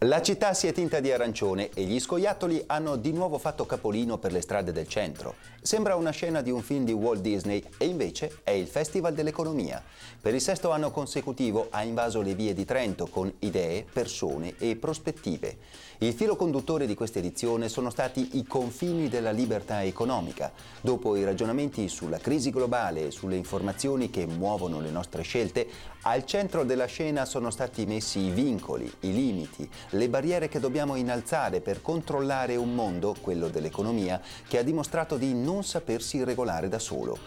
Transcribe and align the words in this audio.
La 0.00 0.20
città 0.20 0.52
si 0.52 0.66
è 0.66 0.74
tinta 0.74 1.00
di 1.00 1.10
arancione 1.10 1.70
e 1.72 1.84
gli 1.84 1.98
scoiattoli 1.98 2.64
hanno 2.66 2.96
di 2.96 3.12
nuovo 3.12 3.38
fatto 3.38 3.64
capolino 3.64 4.18
per 4.18 4.30
le 4.30 4.42
strade 4.42 4.70
del 4.70 4.86
centro. 4.86 5.36
Sembra 5.62 5.96
una 5.96 6.10
scena 6.10 6.42
di 6.42 6.50
un 6.50 6.60
film 6.60 6.84
di 6.84 6.92
Walt 6.92 7.22
Disney 7.22 7.64
e 7.78 7.86
invece 7.86 8.40
è 8.42 8.50
il 8.50 8.66
Festival 8.66 9.14
dell'Economia. 9.14 9.82
Per 10.20 10.34
il 10.34 10.40
sesto 10.42 10.70
anno 10.70 10.90
consecutivo 10.90 11.68
ha 11.70 11.82
invaso 11.82 12.20
le 12.20 12.34
vie 12.34 12.52
di 12.52 12.66
Trento 12.66 13.06
con 13.06 13.32
idee, 13.38 13.86
persone 13.90 14.56
e 14.58 14.76
prospettive. 14.76 15.56
Il 16.00 16.12
filo 16.12 16.36
conduttore 16.36 16.86
di 16.86 16.94
questa 16.94 17.20
edizione 17.20 17.70
sono 17.70 17.88
stati 17.88 18.36
i 18.36 18.44
confini 18.44 19.08
della 19.08 19.30
libertà 19.30 19.82
economica. 19.82 20.52
Dopo 20.82 21.16
i 21.16 21.24
ragionamenti 21.24 21.88
sulla 21.88 22.18
crisi 22.18 22.50
globale 22.50 23.06
e 23.06 23.10
sulle 23.10 23.36
informazioni 23.36 24.10
che 24.10 24.26
muovono 24.26 24.78
le 24.80 24.90
nostre 24.90 25.22
scelte, 25.22 25.66
al 26.02 26.26
centro 26.26 26.64
della 26.64 26.84
scena 26.84 27.24
sono 27.24 27.50
stati 27.50 27.86
messi 27.86 28.20
i 28.20 28.30
vincoli, 28.30 28.92
i 29.00 29.12
limiti, 29.12 29.68
le 29.90 30.08
barriere 30.08 30.48
che 30.48 30.60
dobbiamo 30.60 30.96
innalzare 30.96 31.60
per 31.60 31.82
controllare 31.82 32.56
un 32.56 32.74
mondo, 32.74 33.14
quello 33.20 33.48
dell'economia, 33.48 34.20
che 34.46 34.58
ha 34.58 34.62
dimostrato 34.62 35.16
di 35.16 35.34
non 35.34 35.64
sapersi 35.64 36.24
regolare 36.24 36.68
da 36.68 36.78
solo. 36.78 37.18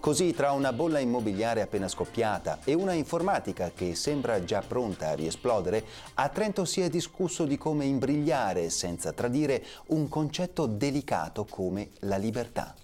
Così 0.00 0.32
tra 0.32 0.52
una 0.52 0.72
bolla 0.72 1.00
immobiliare 1.00 1.60
appena 1.60 1.88
scoppiata 1.88 2.60
e 2.62 2.72
una 2.72 2.92
informatica 2.92 3.72
che 3.74 3.96
sembra 3.96 4.44
già 4.44 4.62
pronta 4.66 5.08
a 5.08 5.14
riesplodere, 5.14 5.84
a 6.14 6.28
Trento 6.28 6.64
si 6.64 6.80
è 6.80 6.88
discusso 6.88 7.44
di 7.44 7.58
come 7.58 7.84
imbrigliare 7.84 8.70
senza 8.70 9.12
tradire 9.12 9.64
un 9.86 10.08
concetto 10.08 10.66
delicato 10.66 11.44
come 11.44 11.90
la 12.00 12.16
libertà. 12.16 12.74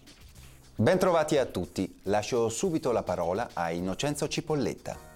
Bentrovati 0.75 1.37
a 1.39 1.47
tutti, 1.47 2.01
lascio 2.05 2.49
subito 2.49 2.91
la 2.91 3.05
parola 3.05 3.51
a 3.53 3.71
Innocenzo 3.71 4.27
Cipolletta. 4.27 5.14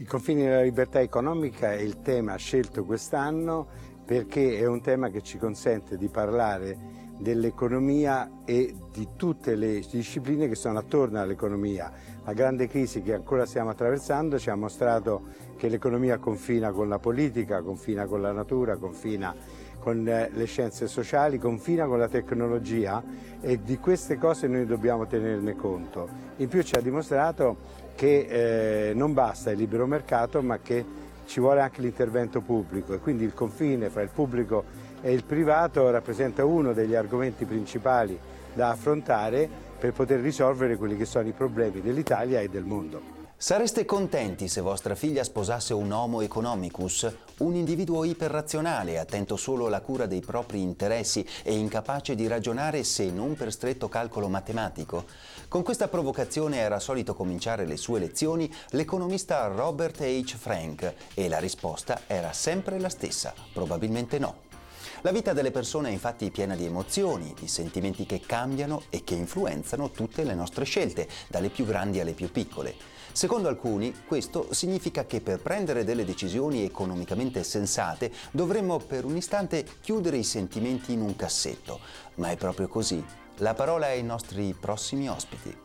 I 0.00 0.04
confini 0.04 0.44
della 0.44 0.62
libertà 0.62 1.00
economica 1.00 1.72
è 1.72 1.80
il 1.80 2.02
tema 2.02 2.36
scelto 2.36 2.84
quest'anno 2.84 3.66
perché 4.04 4.56
è 4.56 4.64
un 4.64 4.80
tema 4.80 5.08
che 5.08 5.22
ci 5.22 5.38
consente 5.38 5.96
di 5.96 6.08
parlare 6.08 7.06
dell'economia 7.18 8.42
e 8.44 8.76
di 8.92 9.08
tutte 9.16 9.56
le 9.56 9.80
discipline 9.90 10.46
che 10.46 10.54
sono 10.54 10.78
attorno 10.78 11.20
all'economia. 11.20 11.90
La 12.24 12.32
grande 12.32 12.68
crisi 12.68 13.02
che 13.02 13.12
ancora 13.12 13.44
stiamo 13.44 13.70
attraversando 13.70 14.38
ci 14.38 14.50
ha 14.50 14.54
mostrato 14.54 15.22
che 15.56 15.68
l'economia 15.68 16.18
confina 16.18 16.70
con 16.70 16.88
la 16.88 17.00
politica, 17.00 17.60
confina 17.62 18.06
con 18.06 18.20
la 18.20 18.30
natura, 18.30 18.76
confina 18.76 19.34
con 19.80 20.06
eh, 20.06 20.30
le 20.32 20.44
scienze 20.44 20.86
sociali, 20.86 21.38
confina 21.38 21.86
con 21.86 21.98
la 21.98 22.08
tecnologia 22.08 23.02
e 23.40 23.62
di 23.64 23.78
queste 23.78 24.16
cose 24.16 24.46
noi 24.46 24.64
dobbiamo 24.64 25.08
tenerne 25.08 25.56
conto. 25.56 26.08
In 26.36 26.46
più 26.46 26.62
ci 26.62 26.76
ha 26.76 26.80
dimostrato 26.80 27.86
che 27.98 28.90
eh, 28.90 28.94
non 28.94 29.12
basta 29.12 29.50
il 29.50 29.58
libero 29.58 29.84
mercato 29.84 30.40
ma 30.40 30.60
che 30.60 30.84
ci 31.26 31.40
vuole 31.40 31.62
anche 31.62 31.80
l'intervento 31.80 32.40
pubblico 32.40 32.94
e 32.94 33.00
quindi 33.00 33.24
il 33.24 33.34
confine 33.34 33.88
fra 33.88 34.02
il 34.02 34.10
pubblico 34.14 34.62
e 35.00 35.12
il 35.12 35.24
privato 35.24 35.90
rappresenta 35.90 36.44
uno 36.44 36.72
degli 36.72 36.94
argomenti 36.94 37.44
principali 37.44 38.16
da 38.54 38.70
affrontare 38.70 39.48
per 39.80 39.92
poter 39.92 40.20
risolvere 40.20 40.76
quelli 40.76 40.96
che 40.96 41.06
sono 41.06 41.26
i 41.26 41.32
problemi 41.32 41.80
dell'Italia 41.80 42.38
e 42.38 42.48
del 42.48 42.62
mondo. 42.62 43.17
Sareste 43.40 43.84
contenti 43.84 44.48
se 44.48 44.60
vostra 44.60 44.96
figlia 44.96 45.22
sposasse 45.22 45.72
un 45.72 45.92
homo 45.92 46.22
economicus, 46.22 47.08
un 47.38 47.54
individuo 47.54 48.02
iperrazionale, 48.02 48.98
attento 48.98 49.36
solo 49.36 49.68
alla 49.68 49.80
cura 49.80 50.06
dei 50.06 50.18
propri 50.18 50.60
interessi 50.60 51.24
e 51.44 51.54
incapace 51.54 52.16
di 52.16 52.26
ragionare 52.26 52.82
se 52.82 53.12
non 53.12 53.36
per 53.36 53.52
stretto 53.52 53.88
calcolo 53.88 54.26
matematico? 54.28 55.04
Con 55.46 55.62
questa 55.62 55.86
provocazione 55.86 56.56
era 56.56 56.80
solito 56.80 57.14
cominciare 57.14 57.64
le 57.64 57.76
sue 57.76 58.00
lezioni 58.00 58.52
l'economista 58.70 59.46
Robert 59.46 60.00
H. 60.00 60.34
Frank 60.36 60.94
e 61.14 61.28
la 61.28 61.38
risposta 61.38 62.00
era 62.08 62.32
sempre 62.32 62.80
la 62.80 62.88
stessa, 62.88 63.32
probabilmente 63.52 64.18
no. 64.18 64.47
La 65.02 65.12
vita 65.12 65.32
delle 65.32 65.52
persone 65.52 65.90
è 65.90 65.92
infatti 65.92 66.28
piena 66.32 66.56
di 66.56 66.64
emozioni, 66.64 67.32
di 67.38 67.46
sentimenti 67.46 68.04
che 68.04 68.20
cambiano 68.20 68.82
e 68.90 69.04
che 69.04 69.14
influenzano 69.14 69.92
tutte 69.92 70.24
le 70.24 70.34
nostre 70.34 70.64
scelte, 70.64 71.08
dalle 71.28 71.50
più 71.50 71.64
grandi 71.64 72.00
alle 72.00 72.14
più 72.14 72.32
piccole. 72.32 72.74
Secondo 73.12 73.46
alcuni, 73.46 73.94
questo 74.06 74.52
significa 74.52 75.06
che 75.06 75.20
per 75.20 75.40
prendere 75.40 75.84
delle 75.84 76.04
decisioni 76.04 76.64
economicamente 76.64 77.44
sensate 77.44 78.12
dovremmo 78.32 78.78
per 78.78 79.04
un 79.04 79.16
istante 79.16 79.64
chiudere 79.80 80.16
i 80.16 80.24
sentimenti 80.24 80.92
in 80.92 81.00
un 81.00 81.14
cassetto. 81.14 81.78
Ma 82.16 82.30
è 82.30 82.36
proprio 82.36 82.66
così. 82.66 83.02
La 83.36 83.54
parola 83.54 83.86
ai 83.86 84.02
nostri 84.02 84.52
prossimi 84.58 85.08
ospiti. 85.08 85.56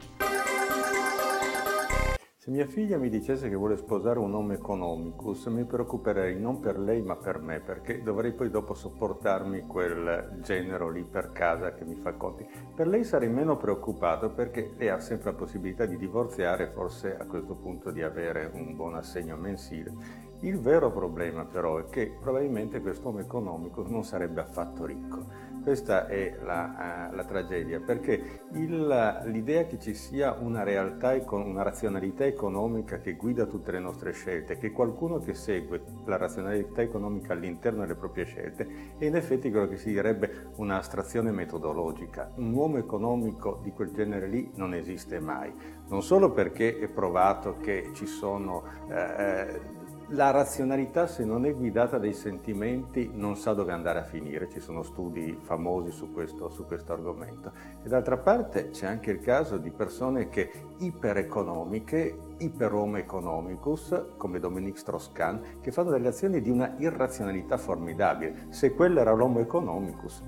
Se 2.43 2.51
mia 2.51 2.67
figlia 2.67 2.97
mi 2.97 3.07
dicesse 3.07 3.47
che 3.47 3.55
vuole 3.55 3.77
sposare 3.77 4.19
un 4.19 4.33
uomo 4.33 4.51
economicus, 4.51 5.45
mi 5.45 5.63
preoccuperei 5.63 6.37
non 6.37 6.59
per 6.59 6.77
lei 6.77 7.01
ma 7.01 7.15
per 7.15 7.39
me, 7.39 7.61
perché 7.61 8.03
dovrei 8.03 8.33
poi 8.33 8.49
dopo 8.49 8.73
sopportarmi 8.73 9.61
quel 9.61 10.39
genero 10.41 10.89
lì 10.89 11.05
per 11.05 11.31
casa 11.31 11.73
che 11.73 11.85
mi 11.85 11.95
fa 11.95 12.15
conti. 12.15 12.45
Per 12.75 12.85
lei 12.85 13.05
sarei 13.05 13.29
meno 13.29 13.55
preoccupato 13.55 14.29
perché 14.31 14.73
lei 14.75 14.89
ha 14.89 14.99
sempre 14.99 15.31
la 15.31 15.37
possibilità 15.37 15.85
di 15.85 15.95
divorziare, 15.95 16.67
forse 16.73 17.15
a 17.17 17.25
questo 17.27 17.55
punto 17.55 17.91
di 17.91 18.01
avere 18.01 18.51
un 18.53 18.75
buon 18.75 18.95
assegno 18.95 19.37
mensile. 19.37 19.93
Il 20.41 20.59
vero 20.59 20.91
problema 20.91 21.45
però 21.45 21.77
è 21.77 21.85
che 21.85 22.17
probabilmente 22.19 22.81
quest'uomo 22.81 23.19
economico 23.19 23.85
non 23.87 24.03
sarebbe 24.03 24.41
affatto 24.41 24.85
ricco 24.85 25.52
questa 25.63 26.07
è 26.07 26.37
la, 26.43 27.09
uh, 27.09 27.15
la 27.15 27.23
tragedia, 27.23 27.79
perché 27.79 28.41
il, 28.51 29.21
l'idea 29.25 29.65
che 29.65 29.79
ci 29.79 29.93
sia 29.93 30.33
una 30.33 30.63
realtà, 30.63 31.15
una 31.31 31.63
razionalità 31.63 32.25
economica 32.25 32.99
che 32.99 33.13
guida 33.13 33.45
tutte 33.45 33.71
le 33.71 33.79
nostre 33.79 34.11
scelte, 34.11 34.57
che 34.57 34.71
qualcuno 34.71 35.19
che 35.19 35.33
segue 35.33 35.81
la 36.05 36.17
razionalità 36.17 36.81
economica 36.81 37.33
all'interno 37.33 37.81
delle 37.81 37.95
proprie 37.95 38.25
scelte, 38.25 38.67
è 38.97 39.05
in 39.05 39.15
effetti 39.15 39.49
quello 39.49 39.67
che 39.67 39.77
si 39.77 39.89
direbbe 39.89 40.49
un'astrazione 40.57 41.31
metodologica. 41.31 42.29
Un 42.35 42.53
uomo 42.53 42.77
economico 42.77 43.59
di 43.63 43.71
quel 43.71 43.91
genere 43.91 44.27
lì 44.27 44.51
non 44.55 44.73
esiste 44.73 45.19
mai, 45.19 45.53
non 45.87 46.03
solo 46.03 46.31
perché 46.31 46.77
è 46.77 46.87
provato 46.87 47.57
che 47.57 47.89
ci 47.93 48.05
sono... 48.05 48.63
Eh, 48.89 49.81
la 50.13 50.31
razionalità, 50.31 51.07
se 51.07 51.25
non 51.25 51.45
è 51.45 51.53
guidata 51.53 51.97
dai 51.97 52.13
sentimenti, 52.13 53.09
non 53.13 53.35
sa 53.35 53.53
dove 53.53 53.71
andare 53.71 53.99
a 53.99 54.03
finire. 54.03 54.49
Ci 54.49 54.59
sono 54.59 54.83
studi 54.83 55.37
famosi 55.41 55.91
su 55.91 56.11
questo, 56.11 56.49
su 56.49 56.65
questo 56.65 56.93
argomento. 56.93 57.51
E 57.83 57.89
d'altra 57.89 58.17
parte 58.17 58.69
c'è 58.69 58.85
anche 58.85 59.11
il 59.11 59.19
caso 59.19 59.57
di 59.57 59.71
persone 59.71 60.29
che 60.29 60.51
ipereconomiche, 60.79 62.17
iperhomo 62.37 62.97
economicus, 62.97 64.15
come 64.17 64.39
Dominique 64.39 64.79
Strauss-Kahn, 64.79 65.59
che 65.61 65.71
fanno 65.71 65.89
delle 65.89 66.09
azioni 66.09 66.41
di 66.41 66.49
una 66.49 66.75
irrazionalità 66.77 67.57
formidabile. 67.57 68.47
Se 68.49 68.73
quello 68.73 68.99
era 68.99 69.11
l'homo 69.13 69.39
economicus. 69.39 70.21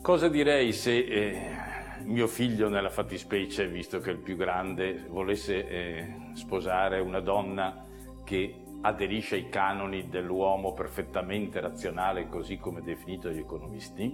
Cosa 0.00 0.28
direi 0.28 0.72
se... 0.72 0.98
Eh 0.98 1.73
mio 2.04 2.26
figlio 2.26 2.68
nella 2.68 2.90
fattispecie, 2.90 3.66
visto 3.68 3.98
che 3.98 4.10
è 4.10 4.12
il 4.12 4.20
più 4.20 4.36
grande, 4.36 5.04
volesse 5.08 5.66
eh, 5.66 6.14
sposare 6.34 7.00
una 7.00 7.20
donna 7.20 7.84
che 8.24 8.62
aderisce 8.82 9.36
ai 9.36 9.48
canoni 9.48 10.08
dell'uomo 10.08 10.72
perfettamente 10.72 11.60
razionale, 11.60 12.28
così 12.28 12.58
come 12.58 12.82
definito 12.82 13.28
dagli 13.28 13.38
economisti, 13.38 14.12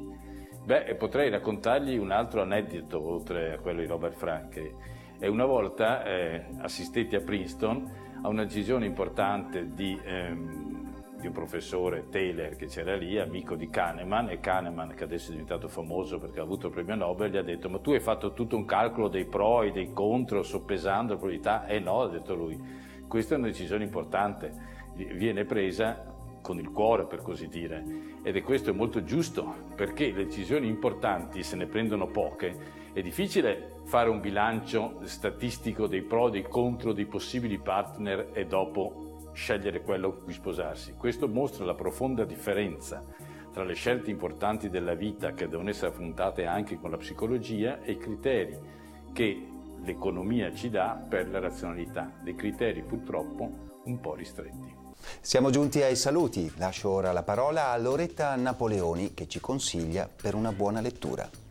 beh, 0.65 0.95
potrei 0.95 1.31
raccontargli 1.31 1.97
un 1.97 2.13
altro 2.13 2.43
aneddoto, 2.43 3.01
oltre 3.03 3.55
a 3.55 3.59
quello 3.59 3.81
di 3.81 3.87
Robert 3.87 4.17
Frank. 4.17 4.73
E 5.19 5.29
una 5.29 5.45
volta 5.45 6.05
eh, 6.05 6.47
assistetti 6.61 7.17
a 7.17 7.21
Princeton 7.21 7.91
a 8.23 8.29
una 8.29 8.45
decisione 8.45 8.87
importante 8.87 9.73
di... 9.75 9.99
Ehm, 10.05 10.80
di 11.21 11.27
un 11.27 11.33
professore 11.33 12.09
Taylor 12.09 12.57
che 12.57 12.67
c'era 12.67 12.97
lì, 12.97 13.19
amico 13.19 13.55
di 13.55 13.69
Kahneman, 13.69 14.31
e 14.31 14.41
Kahneman, 14.41 14.95
che 14.95 15.05
adesso 15.05 15.29
è 15.29 15.33
diventato 15.33 15.69
famoso 15.69 16.19
perché 16.19 16.41
ha 16.41 16.43
avuto 16.43 16.69
il 16.69 16.73
premio 16.73 16.95
Nobel, 16.95 17.31
gli 17.31 17.37
ha 17.37 17.43
detto 17.43 17.69
ma 17.69 17.79
tu 17.79 17.91
hai 17.93 18.01
fatto 18.01 18.33
tutto 18.33 18.57
un 18.57 18.65
calcolo 18.65 19.09
dei 19.09 19.27
pro 19.27 19.63
e 19.63 19.71
dei 19.71 19.93
contro, 19.93 20.43
soppesando 20.43 21.13
la 21.13 21.19
probabilità? 21.19 21.67
E 21.67 21.77
eh 21.77 21.79
no, 21.79 22.03
ha 22.03 22.09
detto 22.09 22.35
lui, 22.35 22.59
questa 23.07 23.35
è 23.35 23.39
una 23.39 23.49
decisione 23.49 23.85
importante, 23.85 24.53
viene 24.95 25.45
presa 25.45 26.07
con 26.41 26.59
il 26.59 26.71
cuore 26.71 27.05
per 27.05 27.21
così 27.21 27.49
dire, 27.49 27.85
ed 28.23 28.37
è 28.37 28.43
questo 28.43 28.75
molto 28.75 29.05
giusto, 29.05 29.69
perché 29.77 30.07
le 30.07 30.25
decisioni 30.25 30.69
importanti 30.69 31.43
se 31.43 31.57
ne 31.57 31.67
prendono 31.67 32.07
poche, 32.07 32.79
è 32.93 33.03
difficile 33.03 33.81
fare 33.85 34.09
un 34.09 34.21
bilancio 34.21 35.01
statistico 35.03 35.87
dei 35.87 36.03
pro 36.03 36.29
e 36.29 36.31
dei 36.31 36.43
contro 36.43 36.93
dei 36.93 37.07
possibili 37.07 37.59
partner 37.59 38.31
e 38.33 38.47
dopo 38.47 39.10
scegliere 39.41 39.81
quello 39.81 40.13
con 40.13 40.25
cui 40.25 40.35
sposarsi. 40.35 40.93
Questo 40.99 41.27
mostra 41.27 41.65
la 41.65 41.75
profonda 41.75 42.25
differenza 42.25 43.03
tra 43.51 43.65
le 43.65 43.73
scelte 43.73 44.11
importanti 44.11 44.69
della 44.69 44.95
vita 44.95 45.33
che 45.33 45.49
devono 45.49 45.71
essere 45.71 45.89
affrontate 45.89 46.45
anche 46.45 46.79
con 46.79 46.91
la 46.91 46.99
psicologia 46.99 47.81
e 47.81 47.93
i 47.93 47.97
criteri 47.97 48.59
che 49.15 49.49
l'economia 49.83 50.53
ci 50.53 50.69
dà 50.69 51.03
per 51.09 51.31
la 51.31 51.41
razionalità, 51.41 52.13
dei 52.23 52.35
criteri 52.35 52.83
purtroppo 52.83 53.81
un 53.85 53.99
po' 53.99 54.15
ristretti. 54.15 54.77
Siamo 55.21 55.49
giunti 55.49 55.83
ai 55.83 55.97
saluti, 55.97 56.53
lascio 56.59 56.91
ora 56.91 57.11
la 57.11 57.23
parola 57.23 57.71
a 57.71 57.79
Loretta 57.79 58.37
Napoleoni 58.37 59.15
che 59.15 59.27
ci 59.27 59.41
consiglia 59.41 60.07
per 60.15 60.35
una 60.35 60.53
buona 60.53 60.83
lettura. 60.83 61.50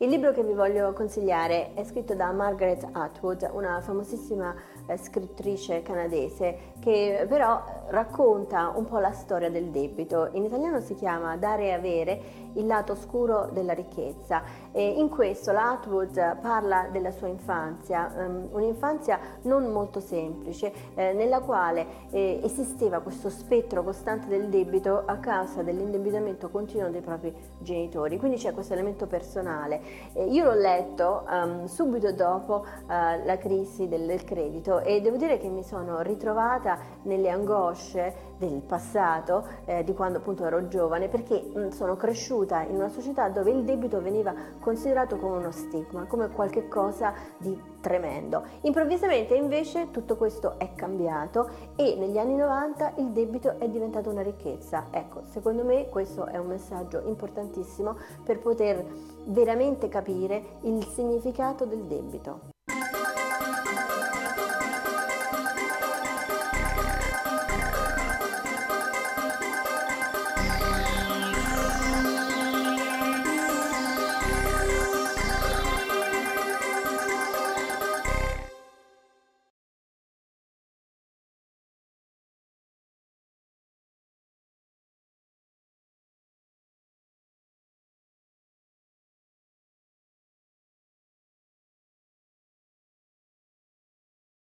Il 0.00 0.10
libro 0.10 0.30
che 0.30 0.44
vi 0.44 0.52
voglio 0.52 0.92
consigliare 0.92 1.74
è 1.74 1.82
scritto 1.82 2.14
da 2.14 2.30
Margaret 2.30 2.86
Atwood, 2.92 3.50
una 3.52 3.80
famosissima 3.80 4.54
eh, 4.86 4.96
scrittrice 4.96 5.82
canadese 5.82 6.74
che 6.78 7.26
però 7.28 7.60
racconta 7.88 8.72
un 8.76 8.84
po' 8.84 9.00
la 9.00 9.10
storia 9.10 9.50
del 9.50 9.70
debito. 9.70 10.28
In 10.34 10.44
italiano 10.44 10.78
si 10.78 10.94
chiama 10.94 11.36
Dare 11.36 11.64
e 11.64 11.72
avere, 11.72 12.20
il 12.52 12.66
lato 12.66 12.92
oscuro 12.92 13.48
della 13.52 13.72
ricchezza. 13.72 14.42
E 14.70 14.86
in 14.88 15.08
questo 15.08 15.50
la 15.50 15.72
Atwood 15.72 16.38
parla 16.42 16.88
della 16.92 17.10
sua 17.10 17.26
infanzia, 17.26 18.12
um, 18.16 18.50
un'infanzia 18.52 19.18
non 19.42 19.66
molto 19.72 19.98
semplice, 19.98 20.72
eh, 20.94 21.12
nella 21.12 21.40
quale 21.40 22.06
eh, 22.10 22.40
esisteva 22.44 23.00
questo 23.00 23.30
spettro 23.30 23.82
costante 23.82 24.28
del 24.28 24.48
debito 24.48 25.02
a 25.04 25.16
causa 25.16 25.64
dell'indebitamento 25.64 26.50
continuo 26.50 26.88
dei 26.88 27.00
propri 27.00 27.34
genitori. 27.58 28.16
Quindi 28.16 28.36
c'è 28.36 28.52
questo 28.52 28.74
elemento 28.74 29.08
personale. 29.08 29.86
Io 30.14 30.44
l'ho 30.44 30.54
letto 30.54 31.24
um, 31.28 31.64
subito 31.66 32.12
dopo 32.12 32.64
uh, 32.64 32.86
la 32.86 33.36
crisi 33.38 33.88
del, 33.88 34.06
del 34.06 34.24
credito 34.24 34.80
e 34.80 35.00
devo 35.00 35.16
dire 35.16 35.38
che 35.38 35.48
mi 35.48 35.62
sono 35.62 36.00
ritrovata 36.00 36.78
nelle 37.02 37.30
angosce 37.30 38.26
del 38.38 38.62
passato, 38.66 39.46
eh, 39.64 39.84
di 39.84 39.94
quando 39.94 40.18
appunto 40.18 40.44
ero 40.44 40.68
giovane, 40.68 41.08
perché 41.08 41.40
mh, 41.40 41.68
sono 41.68 41.96
cresciuta 41.96 42.62
in 42.62 42.76
una 42.76 42.88
società 42.88 43.28
dove 43.28 43.50
il 43.50 43.64
debito 43.64 44.00
veniva 44.00 44.34
considerato 44.60 45.18
come 45.18 45.38
uno 45.38 45.50
stigma, 45.50 46.04
come 46.06 46.28
qualcosa 46.28 47.12
di 47.36 47.60
tremendo. 47.80 48.44
Improvvisamente 48.62 49.34
invece 49.34 49.90
tutto 49.90 50.16
questo 50.16 50.58
è 50.58 50.74
cambiato 50.74 51.48
e 51.76 51.94
negli 51.96 52.18
anni 52.18 52.36
90 52.36 52.94
il 52.96 53.10
debito 53.10 53.58
è 53.58 53.68
diventato 53.68 54.10
una 54.10 54.22
ricchezza. 54.22 54.86
Ecco, 54.90 55.22
secondo 55.24 55.64
me 55.64 55.88
questo 55.88 56.26
è 56.26 56.36
un 56.38 56.46
messaggio 56.46 57.02
importantissimo 57.06 57.96
per 58.24 58.38
poter 58.38 58.84
veramente 59.26 59.88
capire 59.88 60.58
il 60.62 60.84
significato 60.84 61.64
del 61.64 61.84
debito. 61.84 62.56